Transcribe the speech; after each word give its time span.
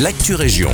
l'actu 0.00 0.34
région. 0.34 0.70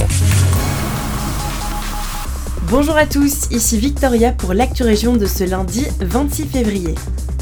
Bonjour 2.70 2.96
à 2.96 3.06
tous, 3.06 3.48
ici 3.50 3.78
Victoria 3.78 4.32
pour 4.32 4.54
l'actu 4.54 4.82
région 4.84 5.16
de 5.16 5.26
ce 5.26 5.44
lundi 5.44 5.86
26 6.00 6.46
février. 6.46 6.94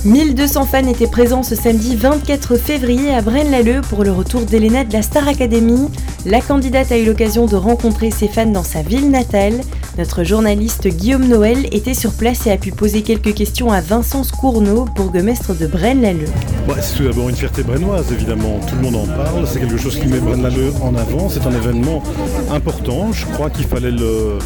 1200 0.04 0.64
fans 0.66 0.86
étaient 0.88 1.06
présents 1.06 1.42
ce 1.42 1.54
samedi 1.54 1.96
24 1.96 2.56
février 2.56 3.12
à 3.12 3.20
Braine-l'Alleud 3.20 3.84
pour 3.86 4.04
le 4.04 4.12
retour 4.12 4.42
d'Elena 4.42 4.84
de 4.84 4.92
la 4.92 5.02
Star 5.02 5.28
Academy. 5.28 5.88
La 6.24 6.40
candidate 6.40 6.92
a 6.92 6.98
eu 6.98 7.04
l'occasion 7.04 7.46
de 7.46 7.56
rencontrer 7.56 8.10
ses 8.10 8.28
fans 8.28 8.46
dans 8.46 8.64
sa 8.64 8.82
ville 8.82 9.10
natale. 9.10 9.60
Notre 9.98 10.24
journaliste 10.24 10.88
Guillaume 10.88 11.26
Noël 11.26 11.68
était 11.72 11.94
sur 11.94 12.12
place 12.12 12.46
et 12.46 12.50
a 12.50 12.58
pu 12.58 12.70
poser 12.70 13.00
quelques 13.00 13.32
questions 13.32 13.72
à 13.72 13.80
Vincent 13.80 14.24
Scourneau, 14.24 14.84
bourgmestre 14.94 15.56
de 15.56 15.66
Braine-l'Alleud. 15.66 16.28
c'est 16.82 16.96
tout 16.96 17.04
d'abord 17.04 17.30
une 17.30 17.34
fierté 17.34 17.62
brennoise, 17.62 18.12
évidemment. 18.12 18.60
Tout 18.68 18.74
le 18.74 18.82
monde 18.82 18.96
en 18.96 19.06
parle. 19.06 19.46
C'est 19.46 19.58
quelque 19.58 19.78
chose 19.78 19.98
qui 19.98 20.06
met 20.06 20.18
Braine-l'Alleud 20.18 20.74
en 20.82 20.94
avant. 20.96 21.30
C'est 21.30 21.46
un 21.46 21.52
événement 21.52 22.02
important. 22.52 23.10
Je 23.12 23.24
crois 23.24 23.48
qu'il 23.48 23.64
fallait 23.64 23.90
le, 23.90 24.38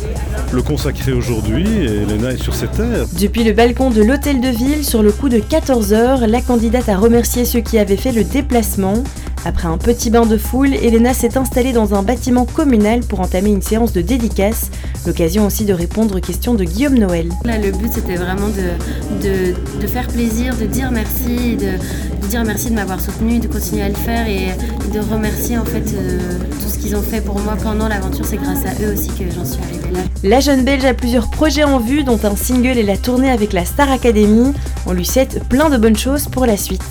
le 0.52 0.62
consacrer 0.62 1.12
aujourd'hui 1.12 1.66
et 1.68 2.02
Elena 2.02 2.30
est 2.30 2.42
sur 2.42 2.54
ses 2.54 2.68
terres. 2.68 3.06
Depuis 3.18 3.42
le 3.42 3.52
balcon 3.52 3.90
de 3.90 4.02
l'hôtel 4.02 4.40
de 4.40 4.48
ville, 4.48 4.84
sur 4.84 5.02
le 5.02 5.10
coup 5.10 5.28
de 5.28 5.38
14h, 5.38 6.26
la 6.26 6.40
candidate 6.42 6.88
a 6.88 6.96
remercié 6.96 7.44
ceux 7.44 7.60
qui 7.60 7.76
avaient 7.76 7.96
fait 7.96 8.12
le 8.12 8.22
déplacement. 8.22 9.02
Après 9.46 9.68
un 9.68 9.78
petit 9.78 10.10
bain 10.10 10.26
de 10.26 10.36
foule, 10.36 10.74
Elena 10.74 11.14
s'est 11.14 11.38
installée 11.38 11.72
dans 11.72 11.94
un 11.94 12.02
bâtiment 12.02 12.44
communal 12.44 13.00
pour 13.00 13.20
entamer 13.20 13.48
une 13.48 13.62
séance 13.62 13.94
de 13.94 14.02
dédicace, 14.02 14.70
l'occasion 15.06 15.46
aussi 15.46 15.64
de 15.64 15.72
répondre 15.72 16.16
aux 16.16 16.20
questions 16.20 16.54
de 16.54 16.64
Guillaume 16.64 16.98
Noël. 16.98 17.28
Là, 17.44 17.58
le 17.58 17.70
but 17.70 17.92
c'était 17.92 18.16
vraiment 18.16 18.48
de, 18.48 19.54
de, 19.80 19.86
faire 19.86 20.06
plaisir, 20.08 20.56
de 20.56 20.66
dire 20.66 20.90
merci, 20.90 21.56
de, 21.56 22.26
dire 22.28 22.44
merci 22.44 22.70
de 22.70 22.74
m'avoir 22.74 23.00
soutenu, 23.00 23.38
de 23.38 23.46
continuer 23.46 23.82
à 23.82 23.88
le 23.88 23.94
faire 23.94 24.28
et, 24.28 24.48
de 24.92 24.98
remercier 24.98 25.56
en 25.56 25.64
fait 25.64 25.94
euh, 25.94 26.18
tout 26.60 26.68
ce 26.68 26.78
qu'ils 26.78 26.96
ont 26.96 27.02
fait 27.02 27.20
pour 27.20 27.38
moi 27.38 27.56
pendant 27.62 27.86
l'aventure. 27.86 28.26
C'est 28.26 28.38
grâce 28.38 28.64
à 28.66 28.82
eux 28.82 28.92
aussi 28.92 29.08
que 29.08 29.30
j'en 29.32 29.44
suis 29.44 29.62
arrivée 29.62 29.92
là. 29.92 30.00
La 30.24 30.40
jeune 30.40 30.64
Belge 30.64 30.84
a 30.84 30.94
plusieurs 30.94 31.30
projets 31.30 31.64
en 31.64 31.78
vue, 31.78 32.02
dont 32.02 32.18
un 32.24 32.34
single 32.34 32.76
et 32.76 32.82
la 32.82 32.96
tournée 32.96 33.30
avec 33.30 33.52
la 33.52 33.64
Star 33.64 33.90
Academy. 33.90 34.52
On 34.86 34.92
lui 34.92 35.04
souhaite 35.06 35.44
plein 35.48 35.70
de 35.70 35.76
bonnes 35.76 35.96
choses 35.96 36.26
pour 36.26 36.44
la 36.44 36.56
suite. 36.56 36.82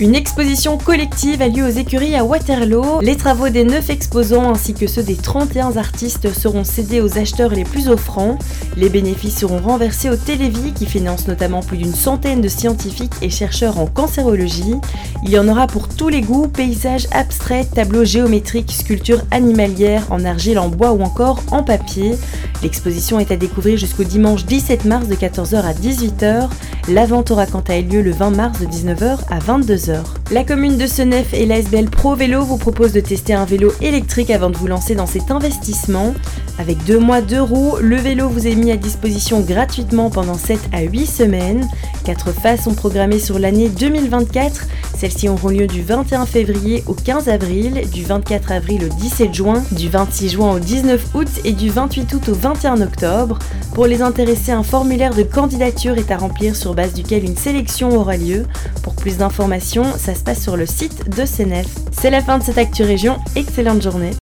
Une 0.00 0.14
exposition 0.14 0.78
collective 0.78 1.42
a 1.42 1.48
lieu 1.48 1.62
aux 1.62 1.68
écuries 1.68 2.16
à 2.16 2.24
Waterloo. 2.24 3.02
Les 3.02 3.16
travaux 3.16 3.50
des 3.50 3.64
9 3.64 3.90
exposants 3.90 4.50
ainsi 4.50 4.72
que 4.72 4.86
ceux 4.86 5.02
des 5.02 5.14
31 5.14 5.76
artistes 5.76 6.32
seront 6.32 6.64
cédés 6.64 7.02
aux 7.02 7.18
acheteurs 7.18 7.50
les 7.50 7.64
plus 7.64 7.90
offrants. 7.90 8.38
Les 8.78 8.88
bénéfices 8.88 9.36
seront 9.36 9.58
renversés 9.58 10.08
au 10.08 10.16
Télévis 10.16 10.72
qui 10.72 10.86
finance 10.86 11.28
notamment 11.28 11.60
plus 11.60 11.76
d'une 11.76 11.94
centaine 11.94 12.40
de 12.40 12.48
scientifiques 12.48 13.12
et 13.20 13.28
chercheurs 13.28 13.78
en 13.78 13.84
cancérologie. 13.84 14.74
Il 15.22 15.28
y 15.28 15.38
en 15.38 15.46
aura 15.48 15.66
pour 15.66 15.86
tous 15.86 16.08
les 16.08 16.22
goûts, 16.22 16.48
paysages 16.48 17.06
abstraits, 17.12 17.70
tableaux 17.74 18.06
géométriques, 18.06 18.72
sculptures 18.72 19.20
animalières 19.30 20.06
en 20.08 20.24
argile, 20.24 20.58
en 20.58 20.70
bois 20.70 20.92
ou 20.92 21.02
encore 21.02 21.42
en 21.50 21.62
papier. 21.62 22.16
L'exposition 22.62 23.20
est 23.20 23.32
à 23.32 23.36
découvrir 23.36 23.76
jusqu'au 23.76 24.04
dimanche 24.04 24.46
17 24.46 24.86
mars 24.86 25.08
de 25.08 25.14
14h 25.14 25.56
à 25.56 25.74
18h. 25.74 26.48
La 26.88 27.06
vente 27.06 27.30
aura 27.30 27.46
quant 27.46 27.62
à 27.68 27.74
elle 27.74 27.88
lieu 27.88 28.02
le 28.02 28.10
20 28.10 28.30
mars 28.30 28.60
de 28.60 28.66
19h 28.66 29.18
à 29.30 29.38
22h. 29.38 29.98
La 30.32 30.44
commune 30.44 30.76
de 30.76 30.86
Senef 30.86 31.34
et 31.34 31.46
l'ASBL 31.46 31.90
Pro 31.90 32.14
Vélo 32.14 32.42
vous 32.42 32.56
proposent 32.56 32.92
de 32.92 33.00
tester 33.00 33.34
un 33.34 33.44
vélo 33.44 33.72
électrique 33.80 34.30
avant 34.30 34.50
de 34.50 34.56
vous 34.56 34.66
lancer 34.66 34.94
dans 34.94 35.06
cet 35.06 35.30
investissement. 35.30 36.14
Avec 36.58 36.82
deux 36.84 36.98
mois 36.98 37.20
de 37.20 37.38
roues, 37.38 37.76
le 37.80 37.96
vélo 37.96 38.28
vous 38.28 38.46
est 38.46 38.54
mis 38.54 38.70
à 38.72 38.76
disposition 38.76 39.40
gratuitement 39.40 40.10
pendant 40.10 40.34
7 40.34 40.58
à 40.72 40.82
8 40.82 41.06
semaines. 41.06 41.68
Quatre 42.04 42.32
phases 42.32 42.62
sont 42.62 42.74
programmées 42.74 43.18
sur 43.18 43.38
l'année 43.38 43.68
2024. 43.68 44.66
Celles-ci 44.96 45.28
auront 45.28 45.48
lieu 45.48 45.66
du 45.66 45.80
21 45.82 46.26
février 46.26 46.84
au 46.86 46.92
15 46.92 47.28
avril, 47.28 47.88
du 47.90 48.04
24 48.04 48.52
avril 48.52 48.84
au 48.84 48.94
17 49.00 49.32
juin, 49.32 49.62
du 49.72 49.88
26 49.88 50.28
juin 50.28 50.52
au 50.52 50.58
19 50.58 51.14
août 51.14 51.28
et 51.44 51.52
du 51.52 51.70
28 51.70 52.12
août 52.12 52.28
au 52.28 52.34
21 52.34 52.82
octobre. 52.82 53.38
Pour 53.72 53.86
les 53.86 54.02
intéressés, 54.02 54.52
un 54.52 54.62
formulaire 54.62 55.14
de 55.14 55.22
candidature 55.22 55.96
est 55.96 56.10
à 56.10 56.18
remplir 56.18 56.54
sur 56.70 56.76
base 56.76 56.94
duquel 56.94 57.24
une 57.24 57.36
sélection 57.36 57.90
aura 57.90 58.16
lieu. 58.16 58.46
Pour 58.84 58.94
plus 58.94 59.16
d'informations, 59.16 59.84
ça 59.98 60.14
se 60.14 60.22
passe 60.22 60.40
sur 60.40 60.56
le 60.56 60.66
site 60.66 61.08
de 61.08 61.24
CNF. 61.24 61.66
C'est 61.90 62.10
la 62.10 62.22
fin 62.22 62.38
de 62.38 62.44
cette 62.44 62.58
Actu 62.58 62.84
Région, 62.84 63.18
excellente 63.34 63.82
journée 63.82 64.19